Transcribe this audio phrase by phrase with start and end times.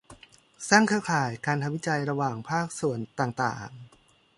[0.69, 3.69] สร้างเครือข่ายการทำวิจัยระหว่างภาคส่วนต่างต่าง